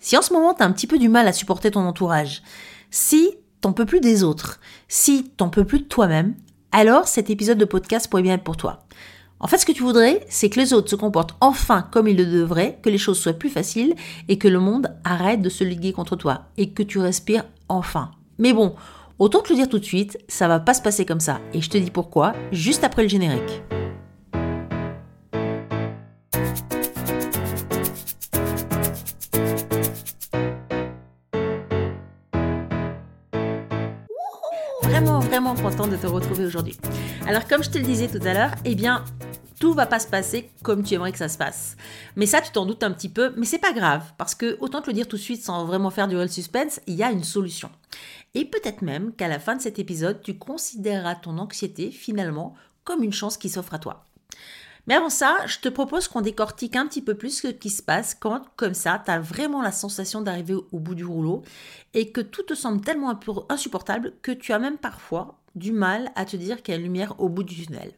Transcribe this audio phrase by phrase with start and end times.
[0.00, 2.42] Si en ce moment tu as un petit peu du mal à supporter ton entourage,
[2.90, 6.34] si t'en peux plus des autres, si t'en peux plus de toi-même,
[6.72, 8.86] alors cet épisode de podcast pourrait bien être pour toi.
[9.40, 12.16] En fait, ce que tu voudrais, c'est que les autres se comportent enfin comme ils
[12.16, 13.94] le devraient, que les choses soient plus faciles
[14.28, 18.10] et que le monde arrête de se liguer contre toi et que tu respires enfin.
[18.38, 18.74] Mais bon,
[19.18, 21.60] autant te le dire tout de suite, ça va pas se passer comme ça et
[21.60, 23.62] je te dis pourquoi juste après le générique.
[35.60, 36.76] Vraiment, vraiment content de te retrouver aujourd'hui.
[37.26, 39.04] Alors, comme je te le disais tout à l'heure, eh bien,
[39.58, 41.76] tout va pas se passer comme tu aimerais que ça se passe.
[42.16, 44.80] Mais ça, tu t'en doutes un petit peu, mais c'est pas grave, parce que autant
[44.80, 47.10] te le dire tout de suite sans vraiment faire du real suspense, il y a
[47.10, 47.70] une solution.
[48.34, 52.54] Et peut-être même qu'à la fin de cet épisode, tu considéreras ton anxiété finalement
[52.84, 54.04] comme une chance qui s'offre à toi.
[54.86, 57.82] Mais avant ça, je te propose qu'on décortique un petit peu plus ce qui se
[57.82, 61.42] passe quand, comme ça, tu as vraiment la sensation d'arriver au bout du rouleau
[61.94, 66.24] et que tout te semble tellement insupportable que tu as même parfois du mal à
[66.24, 67.92] te dire qu'il y a une lumière au bout du tunnel.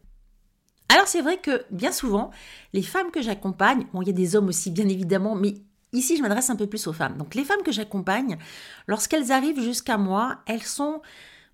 [0.89, 2.31] Alors c'est vrai que bien souvent,
[2.73, 5.55] les femmes que j'accompagne, bon il y a des hommes aussi bien évidemment, mais
[5.93, 7.17] ici je m'adresse un peu plus aux femmes.
[7.17, 8.37] Donc les femmes que j'accompagne,
[8.87, 11.01] lorsqu'elles arrivent jusqu'à moi, elles sont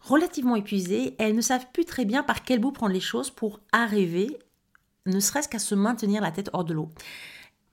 [0.01, 3.61] relativement épuisées, elles ne savent plus très bien par quel bout prendre les choses pour
[3.73, 4.39] arriver
[5.07, 6.91] ne serait-ce qu'à se maintenir la tête hors de l'eau.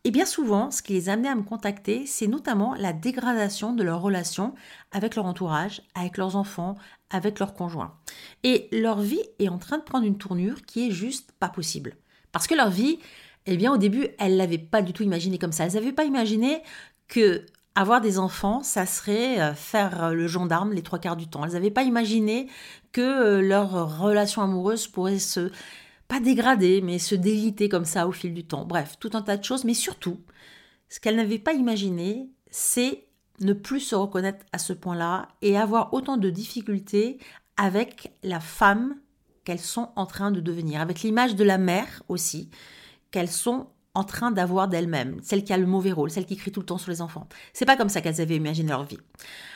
[0.05, 3.81] Et bien souvent, ce qui les amenait à me contacter, c'est notamment la dégradation de
[3.81, 4.53] leur relation
[4.91, 6.75] avec leur entourage, avec leurs enfants,
[7.09, 7.95] avec leurs conjoints.
[8.43, 11.95] Et leur vie est en train de prendre une tournure qui est juste pas possible.
[12.31, 12.99] Parce que leur vie,
[13.47, 15.65] eh bien au début, elles l'avaient pas du tout imaginé comme ça.
[15.65, 16.61] Elles n'avaient pas imaginé
[17.07, 21.43] que avoir des enfants, ça serait euh, faire le gendarme les trois quarts du temps.
[21.45, 22.47] Elles n'avaient pas imaginé
[22.91, 25.51] que euh, leur relation amoureuse pourrait se
[26.07, 28.65] pas dégrader, mais se déliter comme ça au fil du temps.
[28.65, 30.19] Bref, tout un tas de choses, mais surtout,
[30.89, 33.05] ce qu'elle n'avait pas imaginé, c'est
[33.41, 37.17] ne plus se reconnaître à ce point-là et avoir autant de difficultés
[37.57, 38.95] avec la femme
[39.43, 42.49] qu'elles sont en train de devenir, avec l'image de la mère aussi,
[43.11, 46.51] qu'elles sont en train d'avoir d'elles-mêmes, celle qui a le mauvais rôle, celle qui crie
[46.51, 47.27] tout le temps sur les enfants.
[47.53, 48.99] C'est pas comme ça qu'elles avaient imaginé leur vie.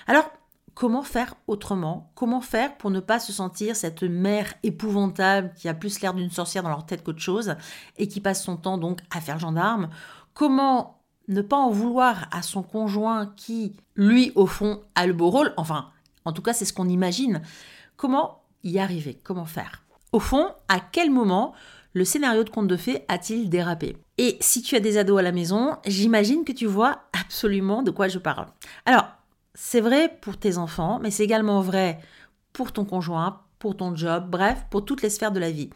[0.07, 0.31] Alors,
[0.79, 5.73] comment faire autrement Comment faire pour ne pas se sentir cette mère épouvantable qui a
[5.73, 7.55] plus l'air d'une sorcière dans leur tête qu'autre chose
[7.97, 9.89] et qui passe son temps donc à faire gendarme.
[10.33, 15.29] Comment ne pas en vouloir à son conjoint qui, lui, au fond, a le beau
[15.29, 15.53] rôle.
[15.57, 15.89] Enfin,
[16.23, 17.41] en tout cas, c'est ce qu'on imagine.
[17.97, 19.19] Comment y arriver?
[19.21, 19.83] Comment faire?
[20.13, 21.53] Au fond, à quel moment
[21.91, 23.97] le scénario de conte de fées a-t-il dérapé?
[24.17, 27.91] Et si tu as des ados à la maison, j'imagine que tu vois absolument de
[27.91, 28.47] quoi je parle.
[28.85, 29.18] Alors,
[29.55, 31.99] c'est vrai pour tes enfants, mais c'est également vrai
[32.53, 35.69] pour ton conjoint, pour ton job, bref, pour toutes les sphères de la vie.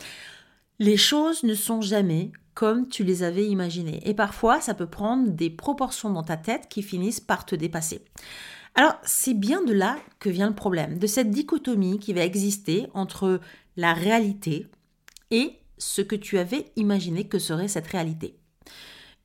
[0.80, 4.02] Les choses ne sont jamais comme tu les avais imaginées.
[4.08, 8.04] Et parfois, ça peut prendre des proportions dans ta tête qui finissent par te dépasser.
[8.76, 12.88] Alors, c'est bien de là que vient le problème, de cette dichotomie qui va exister
[12.94, 13.40] entre
[13.78, 14.68] la réalité
[15.32, 18.38] et ce que tu avais imaginé que serait cette réalité.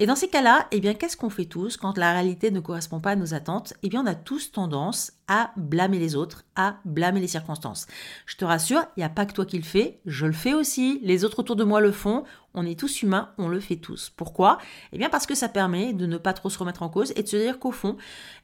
[0.00, 3.00] Et dans ces cas-là, eh bien, qu'est-ce qu'on fait tous quand la réalité ne correspond
[3.00, 3.74] pas à nos attentes?
[3.82, 7.88] Eh bien, on a tous tendance à blâmer les autres, à blâmer les circonstances.
[8.24, 10.54] Je te rassure, il n'y a pas que toi qui le fais, je le fais
[10.54, 12.22] aussi, les autres autour de moi le font,
[12.54, 14.08] on est tous humains, on le fait tous.
[14.10, 14.58] Pourquoi?
[14.92, 17.24] Eh bien, parce que ça permet de ne pas trop se remettre en cause et
[17.24, 17.96] de se dire qu'au fond,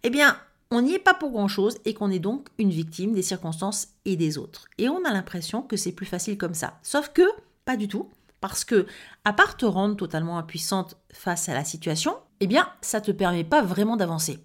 [0.03, 0.37] eh bien,
[0.73, 4.17] on n'y est pas pour grand-chose et qu'on est donc une victime des circonstances et
[4.17, 4.67] des autres.
[4.79, 6.81] Et on a l'impression que c'est plus facile comme ça.
[6.83, 7.23] Sauf que,
[7.65, 8.11] pas du tout.
[8.45, 8.85] Parce que,
[9.25, 13.43] à part te rendre totalement impuissante face à la situation, eh bien, ça te permet
[13.43, 14.39] pas vraiment d'avancer.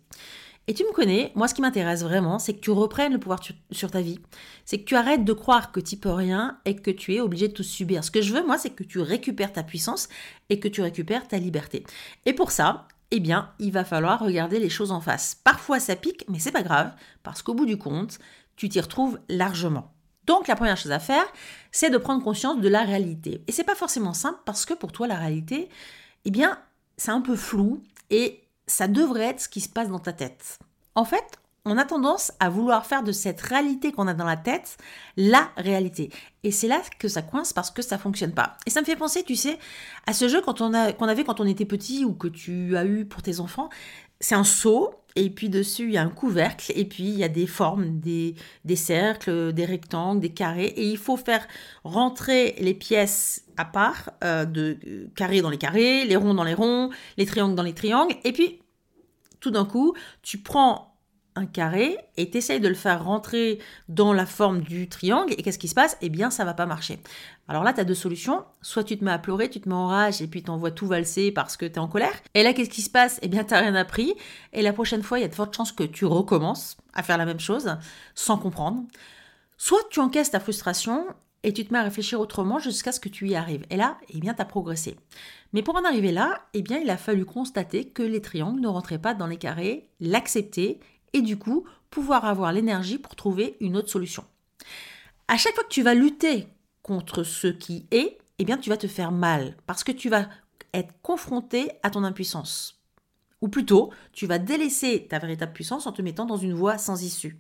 [0.67, 3.41] Et tu me connais, moi ce qui m'intéresse vraiment, c'est que tu reprennes le pouvoir
[3.71, 4.21] sur ta vie.
[4.63, 7.49] C'est que tu arrêtes de croire que tu peux rien et que tu es obligé
[7.49, 8.05] de tout subir.
[8.05, 10.07] Ce que je veux, moi, c'est que tu récupères ta puissance
[10.49, 11.83] et que tu récupères ta liberté.
[12.25, 15.35] Et pour ça, eh bien, il va falloir regarder les choses en face.
[15.43, 18.17] Parfois ça pique, mais c'est pas grave, parce qu'au bout du compte,
[18.55, 19.91] tu t'y retrouves largement.
[20.29, 21.25] Donc la première chose à faire,
[21.71, 23.43] c'est de prendre conscience de la réalité.
[23.47, 25.69] Et c'est pas forcément simple parce que pour toi la réalité,
[26.23, 26.59] eh bien,
[26.97, 27.81] c'est un peu flou
[28.11, 30.59] et ça devrait être ce qui se passe dans ta tête.
[30.93, 34.37] En fait, on a tendance à vouloir faire de cette réalité qu'on a dans la
[34.37, 34.77] tête
[35.17, 36.11] la réalité.
[36.43, 38.55] Et c'est là que ça coince parce que ça fonctionne pas.
[38.67, 39.57] Et ça me fait penser, tu sais,
[40.05, 40.73] à ce jeu qu'on
[41.07, 43.69] avait quand on était petit ou que tu as eu pour tes enfants.
[44.19, 47.23] C'est un seau et puis dessus il y a un couvercle et puis il y
[47.23, 48.35] a des formes, des,
[48.75, 50.73] cercles, des rectangles, des carrés.
[50.77, 51.45] Et il faut faire
[51.83, 56.45] rentrer les pièces à part, euh, de euh, carrés dans les carrés, les ronds dans
[56.45, 58.15] les ronds, les triangles dans les triangles.
[58.23, 58.61] Et puis
[59.41, 60.88] tout d'un coup tu prends
[61.45, 65.59] carré et tu essayes de le faire rentrer dans la forme du triangle et qu'est-ce
[65.59, 65.97] qui se passe?
[66.01, 66.99] Eh bien, ça va pas marcher.
[67.47, 68.45] Alors là, tu as deux solutions.
[68.61, 70.71] Soit tu te mets à pleurer, tu te mets en rage et puis tu envoies
[70.71, 72.13] tout valser parce que tu es en colère.
[72.33, 73.19] Et là, qu'est-ce qui se passe?
[73.21, 74.13] Eh bien, tu rien appris.
[74.53, 77.17] Et la prochaine fois, il y a de fortes chances que tu recommences à faire
[77.17, 77.75] la même chose
[78.15, 78.83] sans comprendre.
[79.57, 81.05] Soit tu encaisses ta frustration
[81.43, 83.65] et tu te mets à réfléchir autrement jusqu'à ce que tu y arrives.
[83.69, 84.97] Et là, eh bien, tu as progressé.
[85.53, 88.67] Mais pour en arriver là, eh bien, il a fallu constater que les triangles ne
[88.67, 90.79] rentraient pas dans les carrés, l'accepter
[91.13, 94.23] et du coup pouvoir avoir l'énergie pour trouver une autre solution.
[95.27, 96.47] À chaque fois que tu vas lutter
[96.81, 100.27] contre ce qui est, eh bien tu vas te faire mal parce que tu vas
[100.73, 102.81] être confronté à ton impuissance.
[103.41, 107.03] Ou plutôt, tu vas délaisser ta véritable puissance en te mettant dans une voie sans
[107.03, 107.39] issue.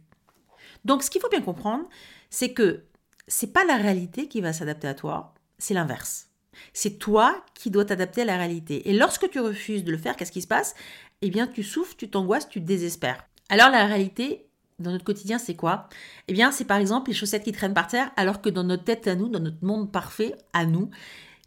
[0.85, 1.85] Donc ce qu'il faut bien comprendre,
[2.29, 2.85] c'est que
[3.27, 6.27] c'est pas la réalité qui va s'adapter à toi, c'est l'inverse.
[6.73, 8.89] C'est toi qui dois t'adapter à la réalité.
[8.89, 10.75] Et lorsque tu refuses de le faire, qu'est-ce qui se passe?
[11.21, 13.27] Eh bien, tu souffres, tu t'angoisses, tu désespères.
[13.49, 14.45] Alors la réalité
[14.79, 15.89] dans notre quotidien, c'est quoi?
[16.27, 18.85] Eh bien, c'est par exemple les chaussettes qui traînent par terre, alors que dans notre
[18.85, 20.89] tête à nous, dans notre monde parfait à nous,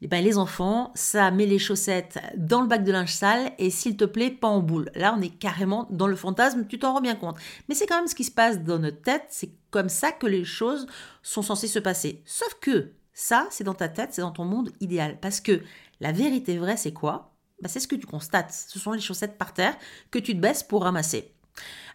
[0.02, 3.70] eh bien, les enfants, ça met les chaussettes dans le bac de linge sale et
[3.70, 4.90] s'il te plaît, pas en boule.
[4.96, 7.38] Là, on est carrément dans le fantasme, tu t'en rends bien compte.
[7.68, 10.26] Mais c'est quand même ce qui se passe dans notre tête, c'est comme ça que
[10.26, 10.86] les choses
[11.22, 12.20] sont censées se passer.
[12.26, 15.18] Sauf que ça, c'est dans ta tête, c'est dans ton monde idéal.
[15.20, 15.62] Parce que
[16.00, 17.32] la vérité vraie, c'est quoi?
[17.62, 18.52] Bah, C'est ce que tu constates.
[18.52, 19.76] Ce sont les chaussettes par terre
[20.10, 21.31] que tu te baisses pour ramasser.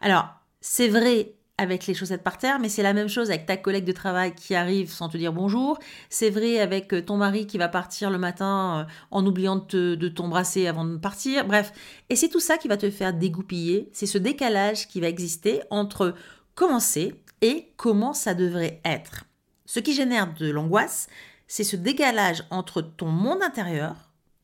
[0.01, 0.29] Alors,
[0.61, 3.85] c'est vrai avec les chaussettes par terre, mais c'est la même chose avec ta collègue
[3.85, 5.79] de travail qui arrive sans te dire bonjour.
[6.09, 10.07] C'est vrai avec euh, ton mari qui va partir le matin euh, en oubliant de,
[10.07, 11.45] t'embrasser avant de partir.
[11.45, 11.73] Bref,
[12.09, 13.89] et c'est tout ça qui va te faire dégoupiller.
[13.91, 16.13] C'est ce décalage qui va exister entre
[16.53, 19.23] comment c'est et comment ça devrait être.
[19.65, 21.07] Ce qui génère de l'angoisse,
[21.47, 23.95] c'est ce décalage entre ton monde intérieur,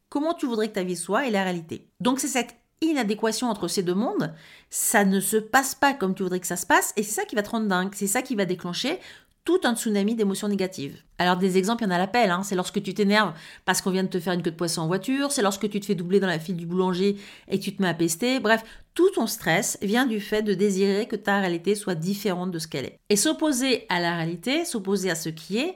[0.09, 1.87] comment tu voudrais que ta vie soit, et la réalité.
[1.99, 4.33] Donc c'est cette inadéquation entre ces deux mondes,
[4.69, 7.25] ça ne se passe pas comme tu voudrais que ça se passe, et c'est ça
[7.25, 8.99] qui va te rendre dingue, c'est ça qui va déclencher
[9.45, 11.01] tout un tsunami d'émotions négatives.
[11.17, 12.43] Alors des exemples, il y en a l'appel, hein.
[12.43, 13.33] c'est lorsque tu t'énerves
[13.65, 15.79] parce qu'on vient de te faire une queue de poisson en voiture, c'est lorsque tu
[15.79, 17.17] te fais doubler dans la file du boulanger
[17.49, 18.63] et tu te mets à pester, bref,
[18.93, 22.67] tout ton stress vient du fait de désirer que ta réalité soit différente de ce
[22.67, 22.99] qu'elle est.
[23.09, 25.75] Et s'opposer à la réalité, s'opposer à ce qui est,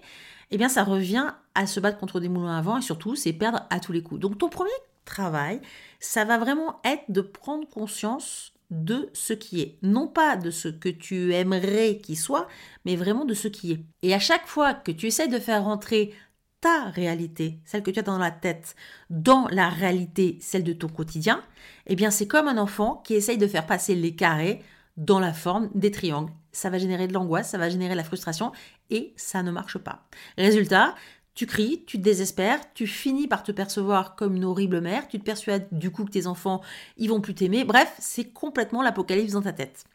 [0.51, 3.33] eh bien ça revient à se battre contre des moulins à vent et surtout c'est
[3.33, 4.21] perdre à tous les coups.
[4.21, 4.69] Donc ton premier
[5.07, 5.59] travail,
[5.99, 9.77] ça va vraiment être de prendre conscience de ce qui est.
[9.81, 12.47] Non pas de ce que tu aimerais qu'il soit,
[12.85, 13.79] mais vraiment de ce qui est.
[14.03, 16.13] Et à chaque fois que tu essaies de faire rentrer
[16.59, 18.75] ta réalité, celle que tu as dans la tête,
[19.09, 21.43] dans la réalité, celle de ton quotidien,
[21.85, 24.61] eh bien c'est comme un enfant qui essaye de faire passer les carrés
[24.97, 26.31] dans la forme des triangles.
[26.51, 28.51] Ça va générer de l'angoisse, ça va générer de la frustration
[28.89, 30.07] et ça ne marche pas.
[30.37, 30.95] Résultat,
[31.37, 35.19] tu cries, tu te désespères, tu finis par te percevoir comme une horrible mère, tu
[35.19, 36.61] te persuades du coup que tes enfants,
[36.97, 37.63] ils vont plus t'aimer.
[37.63, 39.85] Bref, c'est complètement l'apocalypse dans ta tête.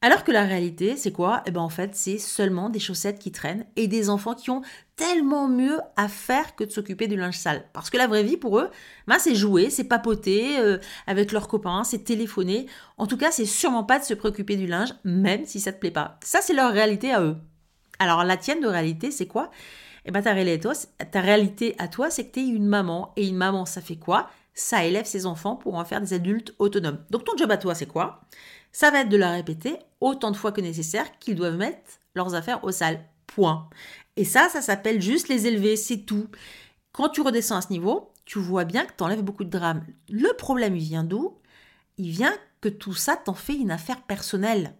[0.00, 1.42] Alors que la réalité, c'est quoi?
[1.44, 4.62] Eh ben en fait, c'est seulement des chaussettes qui traînent et des enfants qui ont
[4.96, 7.66] tellement mieux à faire que de s'occuper du linge sale.
[7.74, 8.70] Parce que la vraie vie pour eux,
[9.06, 12.64] ben, c'est jouer, c'est papoter euh, avec leurs copains, c'est téléphoner.
[12.96, 15.78] En tout cas, c'est sûrement pas de se préoccuper du linge, même si ça te
[15.78, 16.18] plaît pas.
[16.24, 17.36] Ça, c'est leur réalité à eux.
[17.98, 19.50] Alors la tienne de réalité, c'est quoi?
[20.04, 20.68] Eh ben ta réalité,
[21.10, 23.12] ta réalité à toi, c'est que tu es une maman.
[23.16, 24.30] Et une maman, ça fait quoi?
[24.54, 27.04] Ça élève ses enfants pour en faire des adultes autonomes.
[27.10, 28.22] Donc ton job à toi, c'est quoi?
[28.72, 31.78] Ça va être de leur répéter autant de fois que nécessaire qu'ils doivent mettre
[32.14, 33.04] leurs affaires au sale.
[33.26, 33.68] Point.
[34.16, 36.26] Et ça, ça s'appelle juste les élever, c'est tout.
[36.92, 39.86] Quand tu redescends à ce niveau, tu vois bien que tu enlèves beaucoup de drames.
[40.08, 41.38] Le problème, il vient d'où?
[41.96, 44.74] Il vient que tout ça t'en fait une affaire personnelle.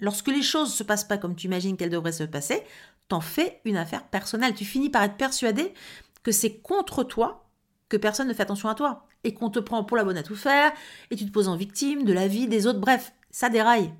[0.00, 2.62] Lorsque les choses ne se passent pas comme tu imagines qu'elles devraient se passer,
[3.08, 4.54] t'en fais une affaire personnelle.
[4.54, 5.74] Tu finis par être persuadé
[6.22, 7.46] que c'est contre toi
[7.88, 10.22] que personne ne fait attention à toi et qu'on te prend pour la bonne à
[10.22, 10.72] tout faire
[11.10, 12.80] et tu te poses en victime de la vie des autres.
[12.80, 13.92] Bref, ça déraille.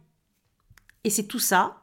[1.05, 1.83] Et c'est tout ça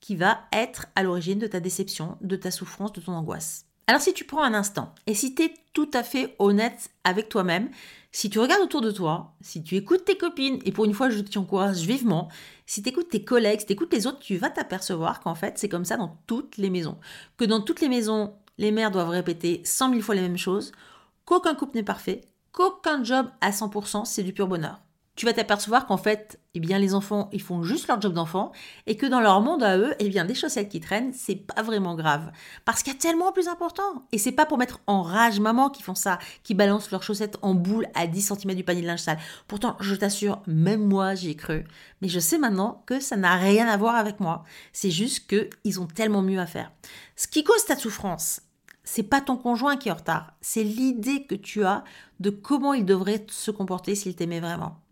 [0.00, 3.66] qui va être à l'origine de ta déception, de ta souffrance, de ton angoisse.
[3.86, 7.28] Alors si tu prends un instant et si tu es tout à fait honnête avec
[7.28, 7.70] toi-même,
[8.14, 11.10] si tu regardes autour de toi, si tu écoutes tes copines, et pour une fois
[11.10, 12.28] je t'y encourage vivement,
[12.64, 15.58] si tu écoutes tes collègues, si tu écoutes les autres, tu vas t'apercevoir qu'en fait
[15.58, 16.96] c'est comme ça dans toutes les maisons.
[17.36, 20.70] Que dans toutes les maisons, les mères doivent répéter 100 000 fois les mêmes choses,
[21.24, 22.20] qu'aucun couple n'est parfait,
[22.52, 24.80] qu'aucun job à 100% c'est du pur bonheur
[25.16, 28.50] tu vas t'apercevoir qu'en fait, eh bien, les enfants, ils font juste leur job d'enfant
[28.86, 31.62] et que dans leur monde à eux, eh bien, des chaussettes qui traînent, c'est pas
[31.62, 32.32] vraiment grave.
[32.64, 34.06] Parce qu'il y a tellement plus important.
[34.10, 37.38] Et c'est pas pour mettre en rage maman qui font ça, qui balancent leurs chaussettes
[37.42, 39.18] en boule à 10 cm du panier de linge sale.
[39.46, 41.64] Pourtant, je t'assure, même moi, j'y ai cru.
[42.02, 44.44] Mais je sais maintenant que ça n'a rien à voir avec moi.
[44.72, 46.72] C'est juste qu'ils ont tellement mieux à faire.
[47.14, 48.40] Ce qui cause ta souffrance,
[48.82, 50.34] c'est pas ton conjoint qui est en retard.
[50.40, 51.84] C'est l'idée que tu as
[52.20, 54.83] de comment il devrait se comporter s'il t'aimait vraiment.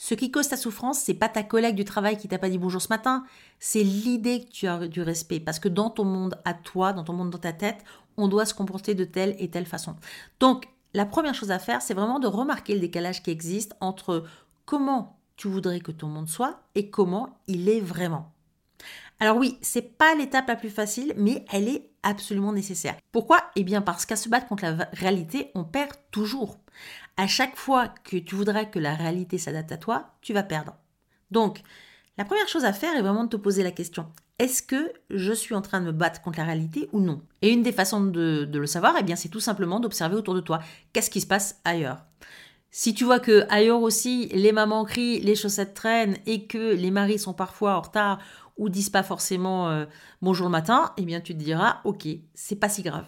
[0.00, 2.56] Ce qui cause ta souffrance, c'est pas ta collègue du travail qui t'a pas dit
[2.56, 3.24] bonjour ce matin,
[3.58, 5.40] c'est l'idée que tu as du respect.
[5.40, 7.84] Parce que dans ton monde à toi, dans ton monde dans ta tête,
[8.16, 9.96] on doit se comporter de telle et telle façon.
[10.38, 14.24] Donc, la première chose à faire, c'est vraiment de remarquer le décalage qui existe entre
[14.66, 18.32] comment tu voudrais que ton monde soit et comment il est vraiment.
[19.18, 22.94] Alors oui, c'est pas l'étape la plus facile, mais elle est absolument nécessaire.
[23.10, 23.42] Pourquoi?
[23.56, 26.58] Eh bien parce qu'à se battre contre la réalité, on perd toujours.
[27.18, 30.76] À chaque fois que tu voudrais que la réalité s'adapte à toi, tu vas perdre.
[31.30, 31.60] Donc,
[32.16, 35.32] la première chose à faire est vraiment de te poser la question est-ce que je
[35.32, 37.20] suis en train de me battre contre la réalité ou non?
[37.42, 40.40] Et une des façons de, le savoir, eh bien, c'est tout simplement d'observer autour de
[40.40, 40.60] toi
[40.92, 42.04] qu'est-ce qui se passe ailleurs.
[42.70, 46.90] Si tu vois que ailleurs aussi les mamans crient, les chaussettes traînent et que les
[46.90, 48.20] maris sont parfois en retard
[48.58, 49.86] ou disent pas forcément euh,
[50.20, 53.06] bonjour le matin, eh bien tu te diras ok, c'est pas si grave.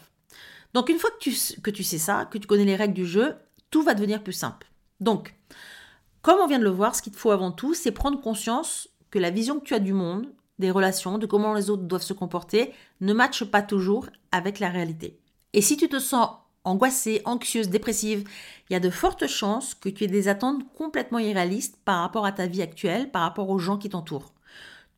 [0.72, 3.34] Donc une fois que tu sais ça, que tu connais les règles du jeu,
[3.70, 4.70] tout va devenir plus simple.
[5.00, 5.34] Donc,
[6.22, 8.88] comme on vient de le voir, ce qu'il te faut avant tout, c'est prendre conscience
[9.10, 10.26] que la vision que tu as du monde,
[10.58, 14.68] des relations, de comment les autres doivent se comporter, ne matche pas toujours avec la
[14.68, 15.18] réalité.
[15.52, 16.28] Et si tu te sens
[16.64, 18.28] angoissée, anxieuse, dépressive,
[18.68, 22.26] il y a de fortes chances que tu aies des attentes complètement irréalistes par rapport
[22.26, 24.34] à ta vie actuelle, par rapport aux gens qui t'entourent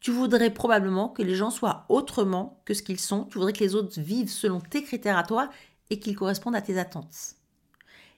[0.03, 3.25] tu voudrais probablement que les gens soient autrement que ce qu'ils sont.
[3.25, 5.49] Tu voudrais que les autres vivent selon tes critères à toi
[5.91, 7.37] et qu'ils correspondent à tes attentes.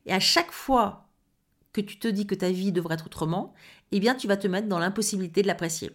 [0.06, 1.08] Et à chaque fois
[1.72, 3.54] que tu te dis que ta vie devrait être autrement,
[3.92, 5.90] eh bien tu vas te mettre dans l'impossibilité de l'apprécier.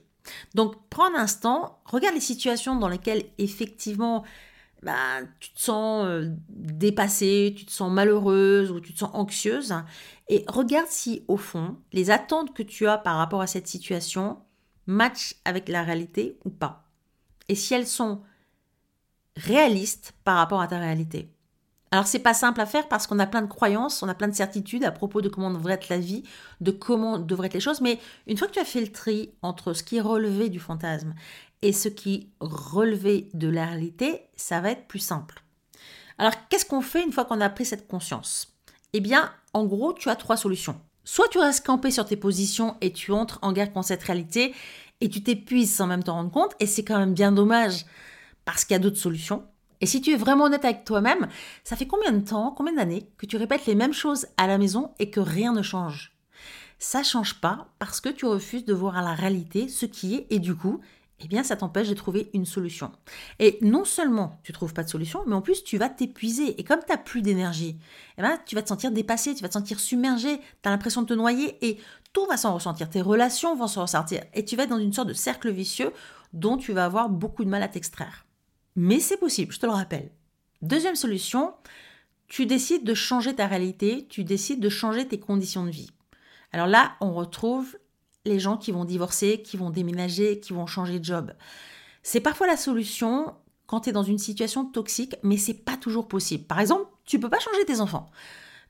[0.54, 4.24] Donc prends un instant, regarde les situations dans lesquelles effectivement
[4.84, 9.74] bah, tu te sens euh, dépassée, tu te sens malheureuse ou tu te sens anxieuse
[10.30, 14.40] et regarde si au fond les attentes que tu as par rapport à cette situation
[14.86, 16.90] match avec la réalité ou pas.
[17.48, 18.22] Et si elles sont
[19.36, 21.30] réalistes par rapport à ta réalité.
[21.92, 24.28] Alors c'est pas simple à faire parce qu'on a plein de croyances, on a plein
[24.28, 26.24] de certitudes à propos de comment devrait être la vie,
[26.62, 29.32] de comment devraient être les choses, mais une fois que tu as fait le tri
[29.42, 31.16] entre ce qui est relevé du fantasme
[31.62, 35.44] et ce qui est relevé de la réalité, ça va être plus simple.
[36.20, 38.56] Alors qu'est-ce qu'on fait une fois qu'on a pris cette conscience?
[38.94, 40.80] Eh bien, en gros, tu as trois solutions.
[41.06, 44.54] Soit tu restes campé sur tes positions et tu entres en guerre contre cette réalité
[45.02, 47.86] et tu t'épuises sans même t'en rendre compte, et c'est quand même bien dommage
[48.46, 49.44] parce qu'il y a d'autres solutions.
[49.82, 51.28] Et si tu es vraiment honnête avec toi-même,
[51.64, 54.58] ça fait combien de temps, combien d'années que tu répètes les mêmes choses à la
[54.58, 56.16] maison et que rien ne change?
[56.80, 60.28] Ça change pas parce que tu refuses de voir à la réalité ce qui est
[60.30, 60.80] et du coup,
[61.22, 62.92] eh bien ça t'empêche de trouver une solution.
[63.40, 66.60] Et non seulement tu trouves pas de solution, mais en plus tu vas t'épuiser.
[66.60, 67.78] Et comme tu n'as plus d'énergie,
[68.18, 71.02] eh ben, tu vas te sentir dépassé, tu vas te sentir submergé, tu as l'impression
[71.02, 71.78] de te noyer et
[72.14, 72.90] tout va s'en ressentir.
[72.90, 74.24] Tes relations vont s'en ressentir.
[74.34, 75.92] Et tu vas être dans une sorte de cercle vicieux
[76.34, 78.26] dont tu vas avoir beaucoup de mal à t'extraire.
[78.82, 80.10] Mais c'est possible, je te le rappelle.
[80.62, 81.54] Deuxième solution,
[82.30, 85.90] tu décides de changer ta réalité, tu décides de changer tes conditions de vie.
[86.54, 87.78] Alors là, on retrouve
[88.24, 91.34] les gens qui vont divorcer, qui vont déménager, qui vont changer de job.
[92.04, 93.36] C'est parfois la solution
[93.68, 96.46] quand tu es dans une situation toxique, mais c'est pas toujours possible.
[96.46, 98.10] Par exemple, tu peux pas changer tes enfants.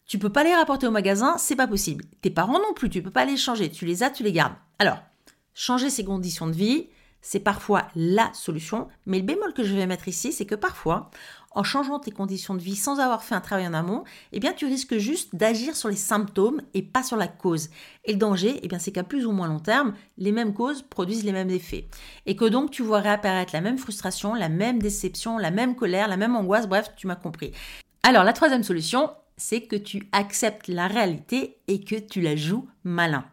[0.08, 2.04] Tu peux pas les rapporter au magasin, c'est pas possible.
[2.24, 3.70] Tes parents non plus, tu peux pas les changer.
[3.70, 4.56] Tu les as, tu les gardes.
[4.80, 5.04] Alors,
[5.54, 6.88] changer ses conditions de vie,
[7.22, 11.10] c'est parfois la solution, mais le bémol que je vais mettre ici, c'est que parfois,
[11.52, 14.54] en changeant tes conditions de vie sans avoir fait un travail en amont, eh bien
[14.54, 17.70] tu risques juste d'agir sur les symptômes et pas sur la cause.
[18.06, 20.84] Et le danger, eh bien c'est qu'à plus ou moins long terme, les mêmes causes
[20.84, 21.88] produisent les mêmes effets.
[22.26, 26.08] Et que donc tu vois réapparaître la même frustration, la même déception, la même colère,
[26.08, 27.52] la même angoisse, bref, tu m'as compris.
[28.04, 32.68] Alors la troisième solution, c'est que tu acceptes la réalité et que tu la joues
[32.84, 33.26] malin.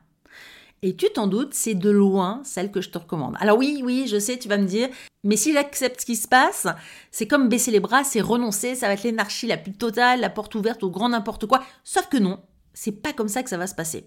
[0.82, 3.36] Et tu t'en doutes, c'est de loin celle que je te recommande.
[3.40, 4.88] Alors oui, oui, je sais, tu vas me dire,
[5.24, 6.66] mais si j'accepte ce qui se passe,
[7.10, 10.30] c'est comme baisser les bras, c'est renoncer, ça va être l'énarchie la plus totale, la
[10.30, 11.64] porte ouverte au grand n'importe quoi.
[11.82, 12.40] Sauf que non,
[12.74, 14.06] c'est pas comme ça que ça va se passer.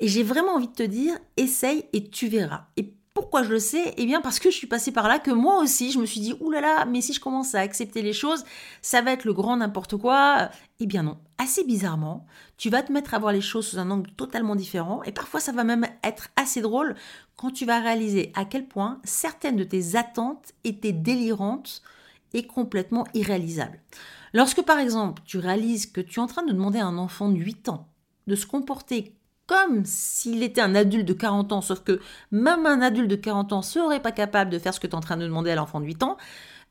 [0.00, 2.66] Et j'ai vraiment envie de te dire, essaye et tu verras.
[3.20, 5.58] Pourquoi je le sais Eh bien parce que je suis passée par là, que moi
[5.58, 8.44] aussi je me suis dit, oulala, mais si je commence à accepter les choses,
[8.80, 10.48] ça va être le grand n'importe quoi.
[10.80, 12.24] Eh bien non, assez bizarrement,
[12.56, 15.38] tu vas te mettre à voir les choses sous un angle totalement différent, et parfois
[15.38, 16.94] ça va même être assez drôle
[17.36, 21.82] quand tu vas réaliser à quel point certaines de tes attentes étaient délirantes
[22.32, 23.80] et complètement irréalisables.
[24.32, 27.28] Lorsque par exemple tu réalises que tu es en train de demander à un enfant
[27.28, 27.86] de 8 ans
[28.26, 29.14] de se comporter
[29.50, 31.98] comme s'il était un adulte de 40 ans, sauf que
[32.30, 34.94] même un adulte de 40 ans serait pas capable de faire ce que tu es
[34.94, 36.18] en train de demander à l'enfant de 8 ans,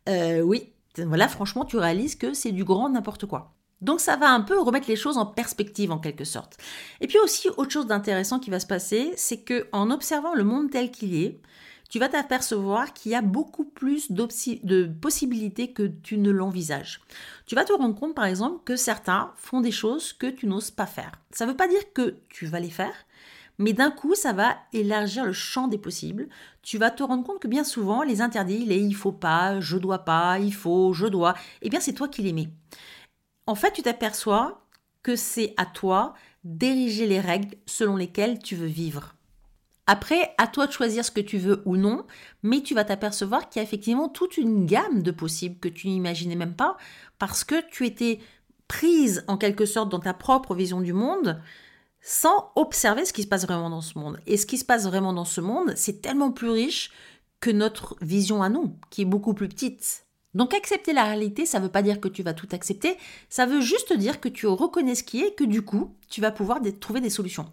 [0.07, 3.51] euh, oui, voilà, franchement, tu réalises que c'est du grand n'importe quoi.
[3.81, 6.55] Donc ça va un peu remettre les choses en perspective en quelque sorte.
[7.01, 10.45] Et puis aussi, autre chose d'intéressant qui va se passer, c'est que en observant le
[10.45, 11.41] monde tel qu'il est,
[11.89, 17.01] tu vas t'apercevoir qu'il y a beaucoup plus de possibilités que tu ne l'envisages.
[17.47, 20.71] Tu vas te rendre compte, par exemple, que certains font des choses que tu n'oses
[20.71, 21.11] pas faire.
[21.31, 22.93] Ça ne veut pas dire que tu vas les faire,
[23.57, 26.29] mais d'un coup, ça va élargir le champ des possibles.
[26.61, 29.77] Tu vas te rendre compte que bien souvent, les interdits, les il faut pas, je
[29.77, 32.49] dois pas, il faut, je dois, eh bien, c'est toi qui les mets.
[33.47, 34.63] En fait, tu t'aperçois
[35.01, 39.15] que c'est à toi d'ériger les règles selon lesquelles tu veux vivre.
[39.91, 42.05] Après, à toi de choisir ce que tu veux ou non,
[42.43, 45.87] mais tu vas t'apercevoir qu'il y a effectivement toute une gamme de possibles que tu
[45.87, 46.77] n'imaginais même pas
[47.17, 48.19] parce que tu étais
[48.67, 51.41] prise en quelque sorte dans ta propre vision du monde
[52.01, 54.19] sans observer ce qui se passe vraiment dans ce monde.
[54.27, 56.91] Et ce qui se passe vraiment dans ce monde, c'est tellement plus riche
[57.39, 60.05] que notre vision à nous, qui est beaucoup plus petite.
[60.35, 62.95] Donc accepter la réalité, ça ne veut pas dire que tu vas tout accepter,
[63.27, 66.21] ça veut juste dire que tu reconnais ce qui est et que du coup, tu
[66.21, 67.47] vas pouvoir trouver des solutions.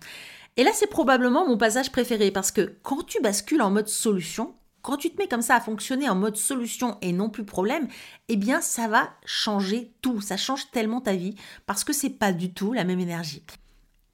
[0.56, 4.54] Et là, c'est probablement mon passage préféré parce que quand tu bascules en mode solution,
[4.86, 7.88] quand tu te mets comme ça à fonctionner en mode solution et non plus problème,
[8.28, 11.34] eh bien ça va changer tout, ça change tellement ta vie
[11.66, 13.42] parce que c'est pas du tout la même énergie.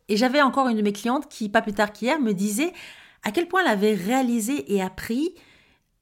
[0.09, 2.73] Et j'avais encore une de mes clientes qui, pas plus tard qu'hier, me disait
[3.23, 5.35] à quel point elle avait réalisé et appris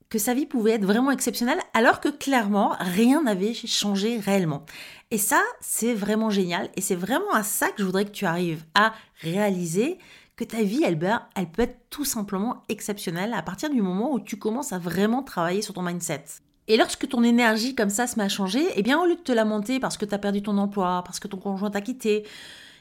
[0.08, 4.64] que sa vie pouvait être vraiment exceptionnelle alors que clairement rien n'avait changé réellement.
[5.10, 8.26] Et ça, c'est vraiment génial et c'est vraiment à ça que je voudrais que tu
[8.26, 9.98] arrives à réaliser
[10.44, 10.98] ta vie, elle,
[11.34, 15.22] elle peut être tout simplement exceptionnelle à partir du moment où tu commences à vraiment
[15.22, 16.24] travailler sur ton mindset.
[16.68, 19.20] Et lorsque ton énergie comme ça se met à changer, eh bien au lieu de
[19.20, 22.24] te lamenter parce que tu as perdu ton emploi, parce que ton conjoint t'a quitté,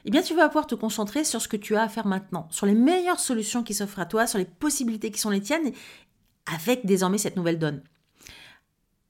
[0.06, 2.48] eh bien tu vas pouvoir te concentrer sur ce que tu as à faire maintenant,
[2.52, 5.72] sur les meilleures solutions qui s'offrent à toi, sur les possibilités qui sont les tiennes,
[6.54, 7.82] avec désormais cette nouvelle donne.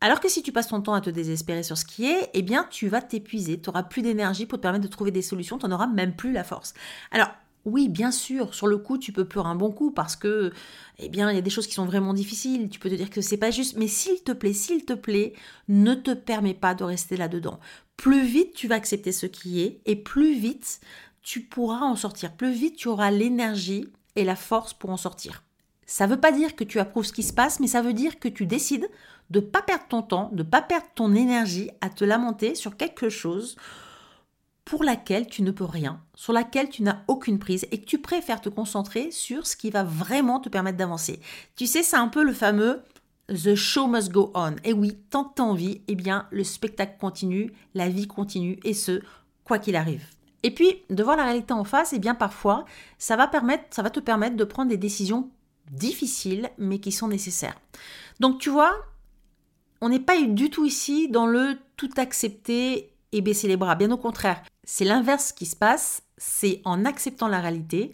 [0.01, 2.41] Alors que si tu passes ton temps à te désespérer sur ce qui est, eh
[2.41, 5.57] bien tu vas t'épuiser, tu n'auras plus d'énergie pour te permettre de trouver des solutions,
[5.57, 6.73] tu n'en auras même plus la force.
[7.11, 7.29] Alors
[7.69, 10.51] oui, bien sûr, sur le coup, tu peux pleurer un bon coup parce que,
[10.97, 12.69] eh bien, il y a des choses qui sont vraiment difficiles.
[12.69, 15.33] Tu peux te dire que c'est pas juste, mais s'il te plaît, s'il te plaît,
[15.67, 17.59] ne te permets pas de rester là-dedans.
[17.97, 20.79] Plus vite tu vas accepter ce qui est et plus vite
[21.21, 22.33] tu pourras en sortir.
[22.33, 25.43] Plus vite tu auras l'énergie et la force pour en sortir.
[25.85, 27.93] Ça ne veut pas dire que tu approuves ce qui se passe, mais ça veut
[27.93, 28.87] dire que tu décides
[29.31, 32.55] de ne pas perdre ton temps, de ne pas perdre ton énergie à te lamenter
[32.55, 33.57] sur quelque chose
[34.69, 37.97] pour laquelle tu ne peux rien, sur laquelle tu n'as aucune prise et que tu
[37.97, 41.21] préfères te concentrer sur ce qui va vraiment te permettre d'avancer.
[41.55, 42.83] Tu sais, c'est un peu le fameux
[43.29, 44.57] The show must go on.
[44.63, 48.59] Et oui, tant que tu as envie, eh bien, le spectacle continue, la vie continue,
[48.63, 49.01] et ce,
[49.43, 50.05] quoi qu'il arrive.
[50.43, 52.65] Et puis, de voir la réalité en face, eh bien, parfois,
[52.99, 55.31] ça va, permettre, ça va te permettre de prendre des décisions
[55.71, 57.59] difficiles, mais qui sont nécessaires.
[58.19, 58.75] Donc, tu vois,
[59.81, 63.75] on n'est pas du tout ici dans le tout accepter et baisser les bras.
[63.75, 66.03] Bien au contraire, c'est l'inverse qui se passe.
[66.17, 67.91] C'est en acceptant la réalité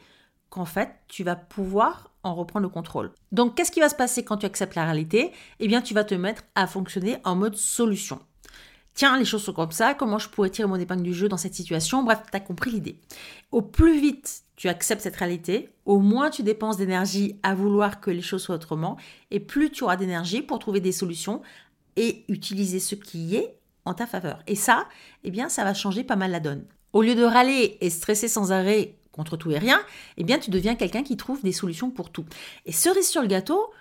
[0.49, 3.13] qu'en fait, tu vas pouvoir en reprendre le contrôle.
[3.31, 5.31] Donc, qu'est-ce qui va se passer quand tu acceptes la réalité?
[5.61, 8.19] Eh bien, tu vas te mettre à fonctionner en mode solution.
[8.93, 11.37] Tiens, les choses sont comme ça, comment je pourrais tirer mon épingle du jeu dans
[11.37, 12.03] cette situation?
[12.03, 12.99] Bref, tu as compris l'idée.
[13.51, 18.09] Au plus vite tu acceptes cette réalité, au moins tu dépenses d'énergie à vouloir que
[18.09, 18.95] les choses soient autrement,
[19.29, 21.41] et plus tu auras d'énergie pour trouver des solutions
[21.97, 24.39] et utiliser ce qui est en ta faveur.
[24.47, 24.87] Et ça,
[25.23, 26.65] eh bien, ça va changer pas mal la donne.
[26.93, 29.79] Au lieu de râler et stresser sans arrêt contre tout et rien,
[30.17, 32.25] eh bien, tu deviens quelqu'un qui trouve des solutions pour tout.
[32.65, 33.71] Et cerise sur le gâteau,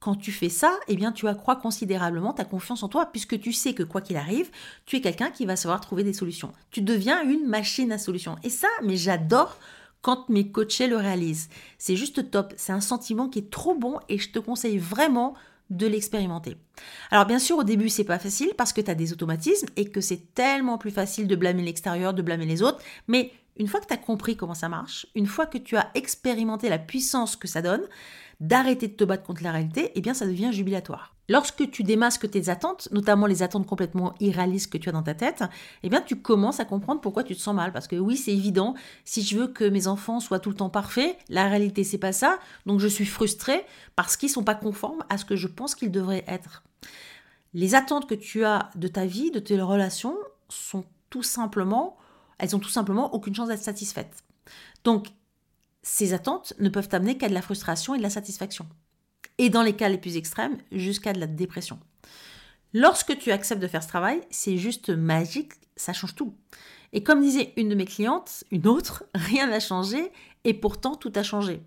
[0.00, 3.52] quand tu fais ça, eh bien, tu accrois considérablement ta confiance en toi, puisque tu
[3.52, 4.50] sais que quoi qu'il arrive,
[4.84, 6.52] tu es quelqu'un qui va savoir trouver des solutions.
[6.70, 8.36] Tu deviens une machine à solutions.
[8.42, 9.56] Et ça, mais j'adore
[10.02, 11.48] quand mes coachés le réalisent.
[11.78, 12.52] C'est juste top.
[12.56, 15.34] C'est un sentiment qui est trop bon et je te conseille vraiment
[15.76, 16.56] de l'expérimenter.
[17.10, 19.86] Alors bien sûr, au début, c'est pas facile parce que tu as des automatismes et
[19.86, 23.80] que c'est tellement plus facile de blâmer l'extérieur, de blâmer les autres, mais une fois
[23.80, 27.36] que tu as compris comment ça marche, une fois que tu as expérimenté la puissance
[27.36, 27.82] que ça donne,
[28.42, 31.14] d'arrêter de te battre contre la réalité, eh bien ça devient jubilatoire.
[31.28, 35.14] Lorsque tu démasques tes attentes, notamment les attentes complètement irréalistes que tu as dans ta
[35.14, 35.44] tête,
[35.84, 37.72] eh bien tu commences à comprendre pourquoi tu te sens mal.
[37.72, 38.74] Parce que oui, c'est évident,
[39.04, 42.12] si je veux que mes enfants soient tout le temps parfaits, la réalité c'est pas
[42.12, 45.76] ça, donc je suis frustrée parce qu'ils sont pas conformes à ce que je pense
[45.76, 46.64] qu'ils devraient être.
[47.54, 50.16] Les attentes que tu as de ta vie, de tes relations,
[50.48, 51.96] sont tout simplement,
[52.38, 54.24] elles ont tout simplement aucune chance d'être satisfaites.
[54.82, 55.06] Donc
[55.82, 58.66] ces attentes ne peuvent t'amener qu'à de la frustration et de la satisfaction.
[59.38, 61.78] Et dans les cas les plus extrêmes, jusqu'à de la dépression.
[62.74, 66.34] Lorsque tu acceptes de faire ce travail, c'est juste magique, ça change tout.
[66.92, 70.10] Et comme disait une de mes clientes, une autre, rien n'a changé
[70.44, 71.62] et pourtant tout a changé.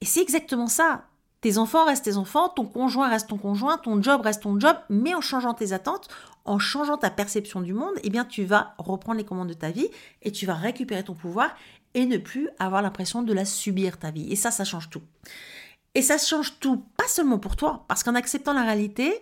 [0.00, 1.04] Et c'est exactement ça.
[1.40, 4.76] Tes enfants restent tes enfants, ton conjoint reste ton conjoint, ton job reste ton job,
[4.88, 6.08] mais en changeant tes attentes,
[6.44, 9.70] en changeant ta perception du monde, eh bien tu vas reprendre les commandes de ta
[9.70, 9.88] vie
[10.22, 11.54] et tu vas récupérer ton pouvoir
[11.94, 14.30] et ne plus avoir l'impression de la subir ta vie.
[14.30, 15.02] Et ça, ça change tout.
[15.94, 19.12] Et ça change tout, pas seulement pour toi, parce qu'en acceptant la réalité,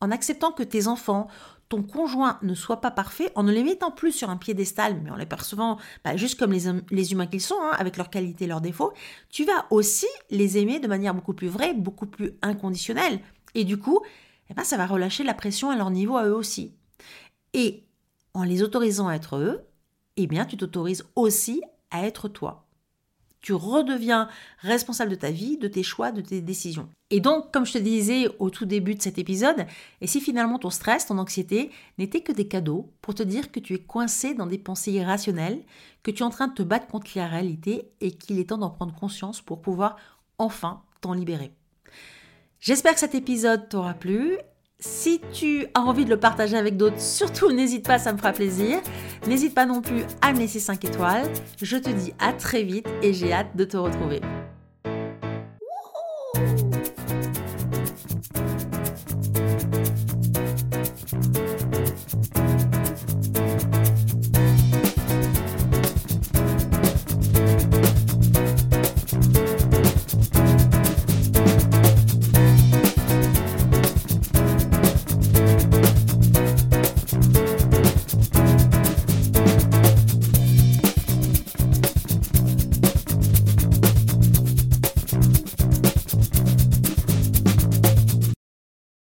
[0.00, 1.28] en acceptant que tes enfants,
[1.68, 5.10] ton conjoint ne soit pas parfait, en ne les mettant plus sur un piédestal, mais
[5.10, 8.60] en les percevant bah, juste comme les, humains qu'ils sont, hein, avec leurs qualités leurs
[8.60, 8.92] défauts,
[9.30, 13.20] tu vas aussi les aimer de manière beaucoup plus vraie, beaucoup plus inconditionnelle.
[13.54, 14.00] Et du coup,
[14.50, 16.74] eh ben, ça va relâcher la pression à leur niveau à eux aussi.
[17.52, 17.84] Et
[18.34, 19.62] en les autorisant à être eux,
[20.16, 22.66] eh bien, tu t'autorises aussi à être toi
[23.46, 26.88] tu redeviens responsable de ta vie, de tes choix, de tes décisions.
[27.10, 29.66] Et donc, comme je te disais au tout début de cet épisode,
[30.00, 33.60] et si finalement ton stress, ton anxiété n'étaient que des cadeaux pour te dire que
[33.60, 35.62] tu es coincé dans des pensées irrationnelles,
[36.02, 38.58] que tu es en train de te battre contre la réalité et qu'il est temps
[38.58, 39.94] d'en prendre conscience pour pouvoir
[40.38, 41.52] enfin t'en libérer.
[42.58, 44.38] J'espère que cet épisode t'aura plu
[44.86, 48.32] si tu as envie de le partager avec d'autres, surtout n'hésite pas, ça me fera
[48.32, 48.78] plaisir.
[49.26, 51.28] N'hésite pas non plus à me laisser 5 étoiles.
[51.60, 54.20] Je te dis à très vite et j'ai hâte de te retrouver.